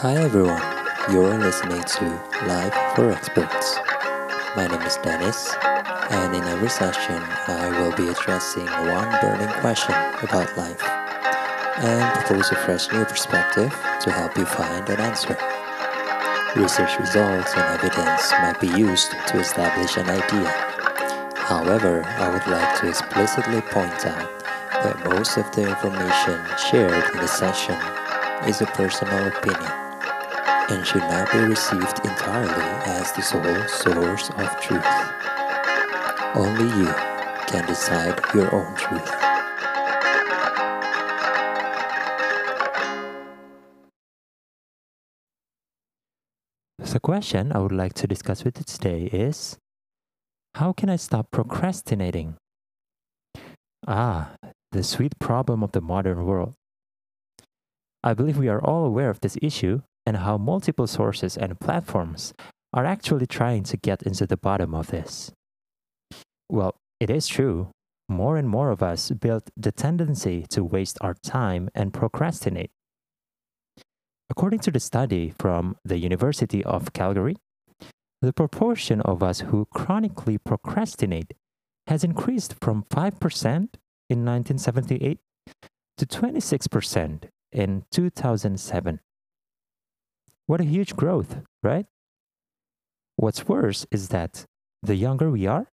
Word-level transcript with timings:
Hi 0.00 0.14
everyone, 0.16 0.62
you're 1.10 1.38
listening 1.38 1.82
to 1.82 2.04
Life 2.46 2.74
for 2.94 3.10
Experts. 3.10 3.78
My 4.56 4.66
name 4.66 4.82
is 4.82 4.96
Dennis, 4.98 5.54
and 6.10 6.34
in 6.34 6.44
every 6.44 6.68
session, 6.68 7.22
I 7.48 7.70
will 7.80 7.96
be 7.96 8.08
addressing 8.08 8.66
one 8.66 9.10
burning 9.20 9.48
question 9.60 9.94
about 10.22 10.54
life 10.58 10.82
and 11.78 12.14
propose 12.18 12.50
a 12.52 12.56
fresh 12.56 12.92
new 12.92 13.04
perspective 13.04 13.70
to 14.02 14.10
help 14.10 14.36
you 14.36 14.44
find 14.44 14.88
an 14.90 15.00
answer. 15.00 15.38
Research 16.56 16.98
results 16.98 17.54
and 17.54 17.80
evidence 17.80 18.32
might 18.32 18.60
be 18.60 18.68
used 18.68 19.12
to 19.28 19.38
establish 19.38 19.96
an 19.96 20.10
idea. 20.10 20.50
However, 21.36 22.04
I 22.04 22.28
would 22.28 22.46
like 22.46 22.80
to 22.80 22.88
explicitly 22.88 23.62
point 23.62 24.04
out 24.06 24.37
that 24.88 25.04
most 25.10 25.36
of 25.36 25.50
the 25.52 25.68
information 25.68 26.40
shared 26.70 27.04
in 27.12 27.20
the 27.20 27.28
session 27.28 27.76
is 28.48 28.62
a 28.62 28.66
personal 28.66 29.26
opinion 29.26 29.72
and 30.70 30.86
should 30.86 31.02
not 31.02 31.30
be 31.30 31.40
received 31.40 32.00
entirely 32.06 32.68
as 32.88 33.12
the 33.12 33.20
sole 33.20 33.68
source 33.68 34.30
of 34.30 34.48
truth. 34.62 34.88
Only 36.34 36.68
you 36.80 36.92
can 37.48 37.66
decide 37.66 38.18
your 38.32 38.48
own 38.54 38.74
truth. 38.76 39.10
The 46.78 47.00
question 47.00 47.52
I 47.52 47.58
would 47.58 47.72
like 47.72 47.92
to 47.94 48.06
discuss 48.06 48.42
with 48.42 48.56
you 48.56 48.64
today 48.64 49.04
is 49.12 49.58
How 50.54 50.72
can 50.72 50.88
I 50.88 50.96
stop 50.96 51.30
procrastinating? 51.30 52.36
Ah, 53.86 54.34
the 54.72 54.82
sweet 54.82 55.18
problem 55.18 55.62
of 55.62 55.72
the 55.72 55.80
modern 55.80 56.24
world. 56.24 56.54
I 58.02 58.14
believe 58.14 58.38
we 58.38 58.48
are 58.48 58.62
all 58.62 58.84
aware 58.84 59.10
of 59.10 59.20
this 59.20 59.36
issue 59.42 59.82
and 60.06 60.18
how 60.18 60.38
multiple 60.38 60.86
sources 60.86 61.36
and 61.36 61.58
platforms 61.58 62.32
are 62.72 62.84
actually 62.84 63.26
trying 63.26 63.64
to 63.64 63.76
get 63.76 64.02
into 64.02 64.26
the 64.26 64.36
bottom 64.36 64.74
of 64.74 64.88
this. 64.88 65.32
Well, 66.48 66.76
it 67.00 67.10
is 67.10 67.26
true. 67.26 67.70
More 68.08 68.36
and 68.36 68.48
more 68.48 68.70
of 68.70 68.82
us 68.82 69.10
build 69.10 69.44
the 69.56 69.72
tendency 69.72 70.46
to 70.50 70.64
waste 70.64 70.96
our 71.00 71.14
time 71.14 71.68
and 71.74 71.92
procrastinate. 71.92 72.70
According 74.30 74.60
to 74.60 74.70
the 74.70 74.80
study 74.80 75.32
from 75.38 75.76
the 75.84 75.98
University 75.98 76.64
of 76.64 76.92
Calgary, 76.92 77.36
the 78.20 78.32
proportion 78.32 79.00
of 79.02 79.22
us 79.22 79.40
who 79.40 79.66
chronically 79.72 80.38
procrastinate 80.38 81.34
has 81.86 82.04
increased 82.04 82.54
from 82.60 82.84
5% 82.90 83.68
in 84.08 84.24
1978 84.24 85.18
to 85.98 86.06
26% 86.06 87.24
in 87.52 87.84
2007. 87.90 89.00
What 90.46 90.60
a 90.60 90.64
huge 90.64 90.96
growth, 90.96 91.38
right? 91.62 91.86
What's 93.16 93.48
worse 93.48 93.86
is 93.90 94.08
that 94.08 94.44
the 94.82 94.94
younger 94.94 95.30
we 95.30 95.46
are, 95.46 95.66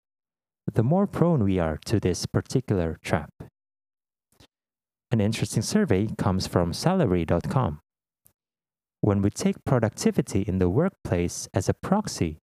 the 0.74 0.84
more 0.84 1.08
prone 1.08 1.44
we 1.44 1.60
are 1.60 1.78
to 1.86 2.00
this 2.00 2.26
particular 2.26 2.98
trap. 3.04 3.30
An 5.12 5.22
interesting 5.22 5.62
survey 5.62 6.08
comes 6.18 6.48
from 6.48 6.74
salary.com. 6.74 7.80
When 9.02 9.22
we 9.22 9.30
take 9.30 9.64
productivity 9.64 10.42
in 10.42 10.58
the 10.58 10.70
workplace 10.70 11.48
as 11.54 11.70
a 11.70 11.74
proxy, 11.76 12.40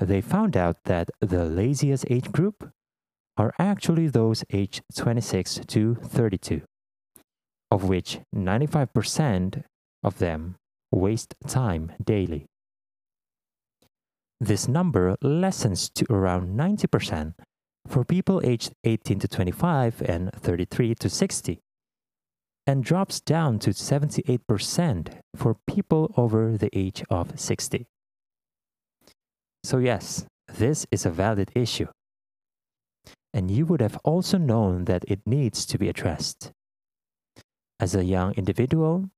they 0.00 0.20
found 0.20 0.56
out 0.56 0.84
that 0.84 1.10
the 1.20 1.44
laziest 1.44 2.04
age 2.10 2.32
group 2.32 2.72
are 3.38 3.54
actually 3.58 4.08
those 4.08 4.44
aged 4.52 4.82
26 4.94 5.60
to 5.68 5.94
32, 5.94 6.62
of 7.70 7.84
which 7.84 8.18
95% 8.34 9.62
of 10.02 10.18
them 10.18 10.56
waste 10.92 11.34
time 11.46 11.92
daily. 12.04 12.46
This 14.40 14.68
number 14.68 15.16
lessens 15.22 15.88
to 15.90 16.12
around 16.12 16.58
90% 16.58 17.34
for 17.86 18.04
people 18.04 18.40
aged 18.44 18.72
18 18.84 19.20
to 19.20 19.28
25 19.28 20.02
and 20.02 20.30
33 20.32 20.94
to 20.96 21.08
60, 21.08 21.60
and 22.66 22.84
drops 22.84 23.20
down 23.20 23.58
to 23.60 23.70
78% 23.70 25.20
for 25.34 25.56
people 25.66 26.12
over 26.16 26.58
the 26.58 26.68
age 26.78 27.02
of 27.08 27.40
60. 27.40 27.86
So, 29.64 29.78
yes, 29.78 30.26
this 30.46 30.86
is 30.90 31.06
a 31.06 31.10
valid 31.10 31.50
issue. 31.54 31.88
And 33.38 33.52
you 33.52 33.66
would 33.66 33.80
have 33.80 33.96
also 34.02 34.36
known 34.36 34.86
that 34.86 35.04
it 35.06 35.20
needs 35.24 35.64
to 35.66 35.78
be 35.78 35.88
addressed. 35.88 36.50
As 37.78 37.94
a 37.94 38.04
young 38.04 38.34
individual, 38.34 39.10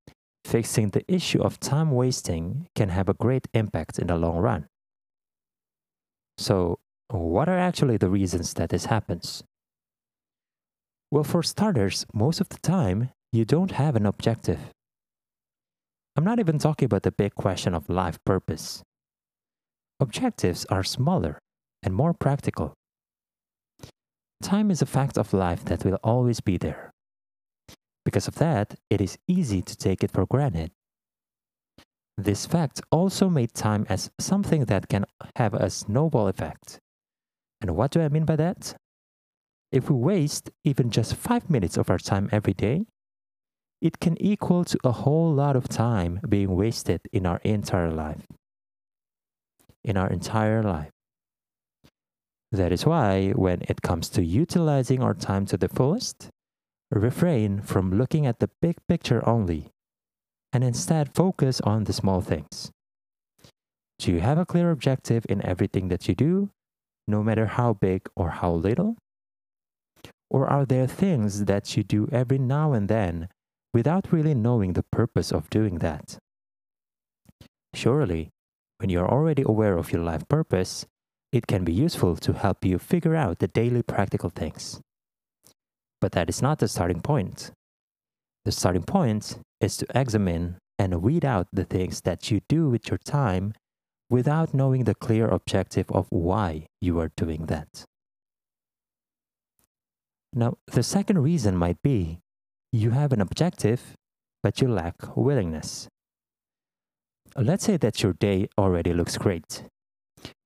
fixing 0.45 0.91
the 0.91 1.11
issue 1.11 1.41
of 1.41 1.59
time 1.59 1.91
wasting 1.91 2.69
can 2.77 2.91
have 2.91 3.09
a 3.09 3.15
great 3.15 3.49
impact 3.55 3.99
in 3.99 4.09
the 4.09 4.19
long 4.19 4.37
run. 4.37 4.67
So, 6.37 6.81
what 7.09 7.49
are 7.49 7.57
actually 7.57 7.97
the 7.97 8.11
reasons 8.11 8.53
that 8.61 8.69
this 8.69 8.85
happens? 8.93 9.43
Well, 11.11 11.25
for 11.25 11.43
starters, 11.43 12.05
most 12.13 12.43
of 12.43 12.51
the 12.51 12.59
time, 12.59 13.13
you 13.33 13.47
don't 13.47 13.71
have 13.71 13.97
an 13.97 14.05
objective. 14.05 14.61
I'm 16.15 16.25
not 16.25 16.41
even 16.41 16.59
talking 16.59 16.85
about 16.85 17.05
the 17.05 17.13
big 17.13 17.35
question 17.37 17.75
of 17.75 17.89
life 17.89 18.19
purpose. 18.27 18.83
Objectives 19.99 20.67
are 20.67 20.85
smaller 20.85 21.39
and 21.83 21.95
more 21.95 22.13
practical. 22.13 22.75
Time 24.43 24.71
is 24.71 24.81
a 24.81 24.87
fact 24.87 25.19
of 25.19 25.35
life 25.35 25.65
that 25.67 25.85
will 25.85 25.99
always 26.03 26.41
be 26.41 26.57
there. 26.57 26.93
Because 28.05 28.27
of 28.27 28.37
that, 28.37 28.75
it 28.89 29.01
is 29.01 29.19
easy 29.29 29.61
to 29.63 29.77
take 29.77 30.03
it 30.03 30.11
for 30.11 30.25
granted. 30.27 30.71
This 32.17 32.47
fact 32.47 32.81
also 32.91 33.29
made 33.29 33.55
time 33.55 33.87
as 33.89 34.11
something 34.19 34.65
that 34.67 34.89
can 34.89 35.05
have 35.37 35.55
a 35.55 35.71
snowball 35.71 36.29
effect. 36.29 36.79
And 37.61 37.77
what 37.77 37.91
do 37.91 38.01
I 38.01 38.09
mean 38.09 38.25
by 38.25 38.37
that? 38.37 38.75
If 39.73 39.89
we 39.89 39.97
waste 39.97 40.51
even 40.65 40.91
just 40.91 41.15
five 41.15 41.49
minutes 41.49 41.77
of 41.77 41.91
our 41.91 41.99
time 41.99 42.29
every 42.33 42.55
day, 42.55 42.87
it 43.81 44.01
can 44.01 44.21
equal 44.21 44.65
to 44.65 44.79
a 44.85 44.93
whole 44.93 45.33
lot 45.33 45.57
of 45.57 45.69
time 45.69 46.21
being 46.29 46.55
wasted 46.57 47.01
in 47.13 47.25
our 47.27 47.41
entire 47.45 47.91
life. 47.91 48.27
In 49.85 49.97
our 49.97 50.11
entire 50.11 50.63
life. 50.63 50.91
That 52.53 52.73
is 52.73 52.85
why, 52.85 53.31
when 53.31 53.63
it 53.69 53.83
comes 53.83 54.09
to 54.11 54.25
utilizing 54.25 55.03
our 55.03 55.15
time 55.15 55.47
to 55.47 55.57
the 55.57 55.69
fullest, 55.69 56.29
refrain 56.91 57.61
from 57.63 57.93
looking 57.93 58.27
at 58.27 58.41
the 58.41 58.51
big 58.61 58.77
picture 58.89 59.27
only 59.29 59.71
and 60.53 60.65
instead 60.65 61.15
focus 61.15 61.61
on 61.61 61.85
the 61.85 61.93
small 61.93 62.21
things. 62.21 62.73
Do 64.01 64.11
you 64.11 64.21
have 64.21 64.39
a 64.39 64.47
clear 64.47 64.71
objective 64.71 65.25
in 65.29 65.45
everything 65.45 65.89
that 65.89 66.09
you 66.09 66.15
do, 66.15 66.51
no 67.07 67.23
matter 67.23 67.47
how 67.47 67.75
big 67.75 68.09
or 68.17 68.31
how 68.31 68.51
little? 68.53 68.97
Or 70.29 70.49
are 70.49 70.65
there 70.65 70.87
things 70.87 71.45
that 71.45 71.77
you 71.77 71.83
do 71.85 72.09
every 72.11 72.39
now 72.39 72.73
and 72.73 72.89
then 72.89 73.29
without 73.73 74.13
really 74.13 74.35
knowing 74.35 74.73
the 74.73 74.85
purpose 74.91 75.31
of 75.31 75.51
doing 75.51 75.79
that? 75.79 76.19
Surely, 77.75 78.31
when 78.79 78.91
you're 78.91 79.09
already 79.09 79.43
aware 79.47 79.77
of 79.77 79.93
your 79.93 80.03
life 80.03 80.27
purpose, 80.29 80.87
it 81.33 81.47
can 81.47 81.65
be 81.65 81.73
useful 81.73 82.17
to 82.17 82.33
help 82.33 82.65
you 82.65 82.79
figure 82.79 83.15
out 83.15 83.39
the 83.39 83.49
daily 83.49 83.83
practical 83.83 84.31
things. 84.31 84.81
But 86.01 86.13
that 86.13 86.29
is 86.29 86.43
not 86.43 86.59
the 86.59 86.69
starting 86.69 87.01
point. 87.01 87.53
The 88.45 88.53
starting 88.53 88.83
point 88.83 89.39
is 89.61 89.77
to 89.79 89.87
examine 89.95 90.57
and 90.79 91.03
weed 91.03 91.25
out 91.25 91.47
the 91.53 91.65
things 91.65 92.01
that 92.03 92.31
you 92.31 92.41
do 92.49 92.71
with 92.71 92.89
your 92.89 92.99
time 92.99 93.53
without 94.09 94.55
knowing 94.55 94.85
the 94.85 94.95
clear 94.95 95.29
objective 95.29 95.91
of 95.91 96.07
why 96.11 96.67
you 96.81 96.99
are 96.99 97.11
doing 97.17 97.47
that. 97.47 97.85
Now, 100.33 100.59
the 100.67 100.83
second 100.83 101.19
reason 101.19 101.57
might 101.57 101.83
be 101.83 102.21
you 102.73 102.91
have 102.91 103.13
an 103.13 103.21
objective, 103.21 103.95
but 104.43 104.61
you 104.61 104.69
lack 104.69 105.17
willingness. 105.17 105.89
Let's 107.37 107.65
say 107.65 107.77
that 107.77 108.03
your 108.03 108.15
day 108.15 108.49
already 108.57 108.93
looks 108.93 109.19
great. 109.19 109.65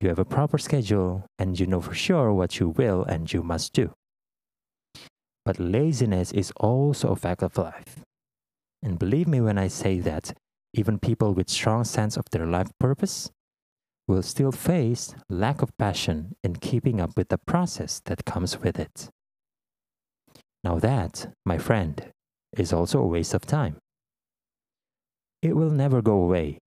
You 0.00 0.08
have 0.08 0.18
a 0.18 0.24
proper 0.24 0.58
schedule 0.58 1.26
and 1.38 1.58
you 1.58 1.66
know 1.66 1.80
for 1.80 1.94
sure 1.94 2.32
what 2.32 2.58
you 2.60 2.68
will 2.68 3.04
and 3.04 3.32
you 3.32 3.42
must 3.42 3.72
do. 3.72 3.92
But 5.44 5.60
laziness 5.60 6.32
is 6.32 6.52
also 6.56 7.08
a 7.08 7.16
fact 7.16 7.42
of 7.42 7.58
life. 7.58 8.00
And 8.82 8.98
believe 8.98 9.28
me 9.28 9.40
when 9.40 9.58
I 9.58 9.68
say 9.68 9.98
that 10.00 10.34
even 10.72 10.98
people 10.98 11.32
with 11.32 11.48
strong 11.48 11.84
sense 11.84 12.16
of 12.16 12.24
their 12.30 12.46
life 12.46 12.70
purpose 12.78 13.30
will 14.06 14.22
still 14.22 14.52
face 14.52 15.14
lack 15.28 15.62
of 15.62 15.76
passion 15.78 16.34
in 16.42 16.56
keeping 16.56 17.00
up 17.00 17.16
with 17.16 17.28
the 17.28 17.38
process 17.38 18.00
that 18.04 18.24
comes 18.24 18.60
with 18.60 18.78
it. 18.78 19.08
Now 20.62 20.78
that, 20.78 21.32
my 21.44 21.58
friend, 21.58 22.10
is 22.56 22.72
also 22.72 23.00
a 23.00 23.06
waste 23.06 23.34
of 23.34 23.46
time. 23.46 23.76
It 25.42 25.56
will 25.56 25.70
never 25.70 26.00
go 26.02 26.14
away. 26.14 26.58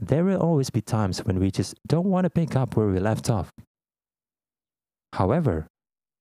There 0.00 0.24
will 0.24 0.40
always 0.40 0.70
be 0.70 0.80
times 0.82 1.24
when 1.24 1.38
we 1.38 1.50
just 1.50 1.74
don't 1.86 2.06
want 2.06 2.24
to 2.24 2.30
pick 2.30 2.54
up 2.54 2.76
where 2.76 2.88
we 2.88 2.98
left 2.98 3.30
off. 3.30 3.50
However, 5.14 5.66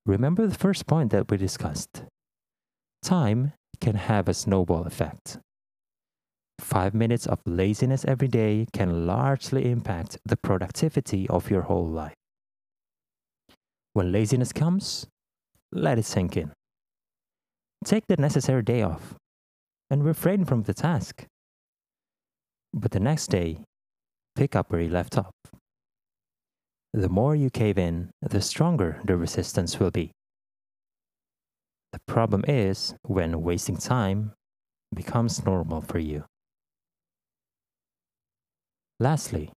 Remember 0.06 0.46
the 0.46 0.56
first 0.56 0.86
point 0.86 1.12
that 1.12 1.32
we 1.32 1.38
discussed. 1.38 2.04
time 3.02 3.54
can 3.82 3.96
have 3.96 4.30
a 4.30 4.34
snowball 4.34 4.84
effect. 4.84 5.40
Five 6.60 6.94
minutes 6.94 7.26
of 7.26 7.40
laziness 7.46 8.06
every 8.06 8.28
day 8.28 8.68
can 8.72 9.06
largely 9.06 9.70
impact 9.70 10.18
the 10.26 10.38
productivity 10.38 11.28
of 11.28 11.50
your 11.52 11.64
whole 11.64 11.88
life. 11.88 12.14
When 13.94 14.12
laziness 14.12 14.54
comes, 14.54 15.08
let 15.72 15.98
it 15.98 16.06
sink 16.06 16.38
in. 16.38 16.52
Take 17.84 18.06
the 18.08 18.18
necessary 18.18 18.62
day 18.64 18.82
off 18.82 19.16
and 19.90 20.06
refrain 20.06 20.46
from 20.46 20.64
the 20.64 20.74
task. 20.74 21.26
But 22.78 22.92
the 22.92 23.00
next 23.00 23.28
day, 23.28 23.60
pick 24.36 24.54
up 24.54 24.70
where 24.70 24.82
you 24.82 24.90
left 24.90 25.18
off. 25.18 25.32
The 26.94 27.08
more 27.08 27.34
you 27.34 27.50
cave 27.50 27.78
in, 27.78 28.12
the 28.22 28.42
stronger 28.42 29.00
the 29.06 29.16
resistance 29.16 29.80
will 29.80 29.92
be. 29.92 30.12
The 31.94 32.00
problem 32.06 32.44
is 32.50 32.94
when 33.04 33.42
wasting 33.42 33.78
time 33.78 34.34
becomes 34.94 35.46
normal 35.46 35.80
for 35.80 36.00
you. 36.00 36.26
Lastly, 39.00 39.52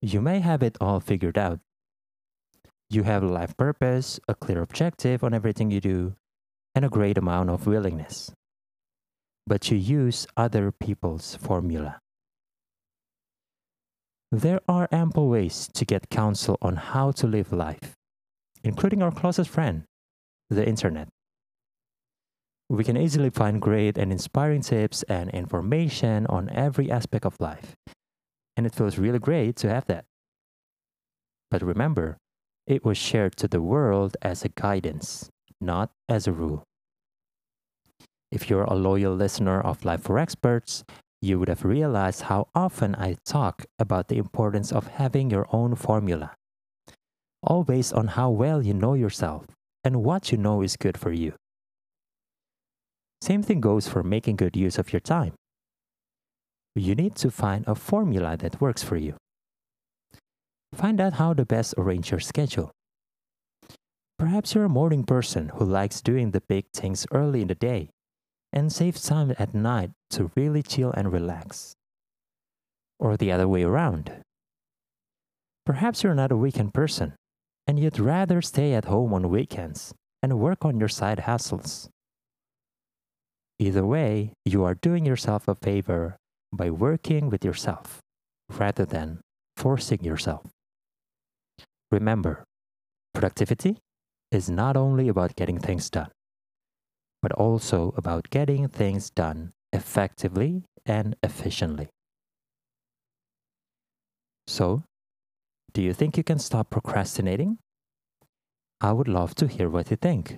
you 0.00 0.22
may 0.22 0.40
have 0.40 0.62
it 0.62 0.78
all 0.80 1.00
figured 1.00 1.36
out. 1.36 1.60
You 2.88 3.02
have 3.02 3.22
a 3.22 3.26
life 3.28 3.54
purpose, 3.58 4.18
a 4.26 4.34
clear 4.34 4.62
objective 4.62 5.22
on 5.22 5.34
everything 5.34 5.70
you 5.70 5.82
do, 5.82 6.14
and 6.74 6.84
a 6.84 6.88
great 6.88 7.18
amount 7.18 7.50
of 7.50 7.66
willingness. 7.66 8.32
But 9.46 9.70
you 9.70 9.76
use 9.76 10.26
other 10.36 10.72
people's 10.72 11.36
formula. 11.36 11.98
There 14.32 14.60
are 14.66 14.88
ample 14.90 15.28
ways 15.28 15.68
to 15.74 15.84
get 15.84 16.10
counsel 16.10 16.58
on 16.62 16.76
how 16.76 17.12
to 17.12 17.26
live 17.26 17.52
life, 17.52 17.94
including 18.64 19.02
our 19.02 19.12
closest 19.12 19.50
friend, 19.50 19.84
the 20.50 20.66
internet. 20.66 21.08
We 22.70 22.82
can 22.82 22.96
easily 22.96 23.30
find 23.30 23.60
great 23.60 23.98
and 23.98 24.10
inspiring 24.10 24.62
tips 24.62 25.02
and 25.04 25.30
information 25.30 26.26
on 26.26 26.48
every 26.48 26.90
aspect 26.90 27.26
of 27.26 27.38
life, 27.38 27.74
and 28.56 28.66
it 28.66 28.74
feels 28.74 28.98
really 28.98 29.18
great 29.18 29.56
to 29.56 29.68
have 29.68 29.84
that. 29.86 30.06
But 31.50 31.62
remember, 31.62 32.16
it 32.66 32.84
was 32.84 32.96
shared 32.96 33.36
to 33.36 33.46
the 33.46 33.60
world 33.60 34.16
as 34.22 34.44
a 34.44 34.48
guidance, 34.48 35.28
not 35.60 35.90
as 36.08 36.26
a 36.26 36.32
rule. 36.32 36.64
If 38.34 38.50
you're 38.50 38.64
a 38.64 38.74
loyal 38.74 39.14
listener 39.14 39.60
of 39.60 39.84
Life 39.84 40.02
for 40.02 40.18
Experts, 40.18 40.84
you 41.22 41.38
would 41.38 41.48
have 41.48 41.64
realized 41.64 42.22
how 42.22 42.48
often 42.54 42.94
I 42.96 43.16
talk 43.24 43.64
about 43.78 44.08
the 44.08 44.18
importance 44.18 44.72
of 44.72 44.88
having 44.88 45.30
your 45.30 45.46
own 45.52 45.76
formula, 45.76 46.34
all 47.42 47.64
based 47.64 47.94
on 47.94 48.08
how 48.08 48.28
well 48.30 48.60
you 48.60 48.74
know 48.74 48.94
yourself 48.94 49.46
and 49.84 50.02
what 50.02 50.32
you 50.32 50.36
know 50.36 50.60
is 50.62 50.76
good 50.76 50.98
for 50.98 51.12
you. 51.12 51.32
Same 53.22 53.42
thing 53.42 53.60
goes 53.60 53.88
for 53.88 54.02
making 54.02 54.36
good 54.36 54.56
use 54.56 54.76
of 54.76 54.92
your 54.92 55.00
time 55.00 55.32
you 56.76 56.94
need 56.94 57.14
to 57.14 57.30
find 57.30 57.64
a 57.68 57.74
formula 57.74 58.36
that 58.36 58.60
works 58.60 58.82
for 58.82 58.96
you. 58.96 59.14
Find 60.74 61.00
out 61.00 61.14
how 61.14 61.32
to 61.34 61.44
best 61.44 61.74
arrange 61.78 62.10
your 62.10 62.20
schedule. 62.20 62.72
Perhaps 64.18 64.54
you're 64.54 64.64
a 64.64 64.68
morning 64.68 65.04
person 65.04 65.50
who 65.50 65.64
likes 65.64 66.00
doing 66.00 66.32
the 66.32 66.40
big 66.40 66.64
things 66.74 67.06
early 67.12 67.42
in 67.42 67.48
the 67.48 67.54
day 67.54 67.90
and 68.54 68.72
saves 68.72 69.02
time 69.02 69.34
at 69.36 69.52
night 69.52 69.90
to 70.10 70.30
really 70.36 70.62
chill 70.62 70.92
and 70.92 71.12
relax. 71.12 71.74
Or 73.00 73.16
the 73.16 73.32
other 73.32 73.48
way 73.48 73.64
around. 73.64 74.12
Perhaps 75.66 76.02
you're 76.02 76.14
not 76.14 76.30
a 76.30 76.36
weekend 76.36 76.72
person 76.72 77.14
and 77.66 77.78
you'd 77.80 77.98
rather 77.98 78.40
stay 78.40 78.74
at 78.74 78.84
home 78.84 79.12
on 79.12 79.28
weekends 79.28 79.92
and 80.22 80.38
work 80.38 80.64
on 80.64 80.78
your 80.78 80.88
side 80.88 81.20
hustles. 81.20 81.88
Either 83.58 83.84
way, 83.84 84.32
you 84.44 84.62
are 84.64 84.74
doing 84.74 85.04
yourself 85.04 85.48
a 85.48 85.54
favor 85.54 86.16
by 86.52 86.70
working 86.70 87.30
with 87.30 87.44
yourself 87.44 88.00
rather 88.50 88.84
than 88.84 89.20
forcing 89.56 90.04
yourself. 90.04 90.46
Remember, 91.90 92.44
productivity 93.14 93.78
is 94.30 94.50
not 94.50 94.76
only 94.76 95.08
about 95.08 95.36
getting 95.36 95.58
things 95.58 95.88
done, 95.90 96.10
but 97.24 97.32
also 97.40 97.94
about 97.96 98.28
getting 98.28 98.68
things 98.68 99.08
done 99.08 99.50
effectively 99.72 100.62
and 100.84 101.16
efficiently. 101.22 101.88
So, 104.46 104.84
do 105.72 105.80
you 105.80 105.94
think 105.94 106.18
you 106.18 106.22
can 106.22 106.38
stop 106.38 106.68
procrastinating? 106.68 107.56
I 108.82 108.92
would 108.92 109.08
love 109.08 109.34
to 109.36 109.46
hear 109.46 109.70
what 109.70 109.90
you 109.90 109.96
think. 109.96 110.36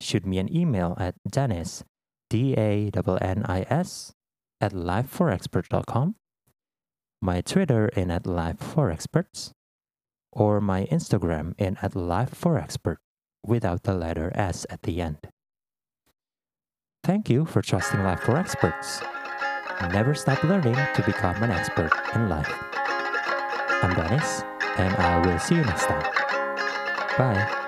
Shoot 0.00 0.26
me 0.26 0.38
an 0.38 0.50
email 0.50 0.96
at 0.98 1.14
Dennis, 1.22 1.84
D 2.30 2.54
A 2.58 2.90
N 2.90 3.18
N 3.20 3.46
I 3.46 3.64
S, 3.70 4.12
at 4.60 4.72
liveforexperts.com, 4.72 6.16
my 7.22 7.40
Twitter 7.42 7.86
in 7.94 8.10
at 8.10 8.24
liveforexperts, 8.24 9.52
or 10.32 10.60
my 10.60 10.86
Instagram 10.86 11.54
in 11.58 11.78
at 11.80 11.92
liveforexpert 11.92 12.96
without 13.46 13.84
the 13.84 13.94
letter 13.94 14.32
S 14.34 14.66
at 14.68 14.82
the 14.82 15.00
end. 15.00 15.30
Thank 17.06 17.30
you 17.30 17.44
for 17.44 17.62
trusting 17.62 18.02
Life 18.02 18.18
for 18.18 18.36
Experts. 18.36 19.00
Never 19.92 20.12
stop 20.12 20.42
learning 20.42 20.74
to 20.74 21.02
become 21.06 21.40
an 21.40 21.52
expert 21.52 21.92
in 22.16 22.28
life. 22.28 22.52
I'm 23.80 23.94
Dennis, 23.94 24.42
and 24.76 24.92
I 24.96 25.24
will 25.24 25.38
see 25.38 25.54
you 25.54 25.62
next 25.62 25.86
time. 25.86 26.02
Bye. 27.16 27.65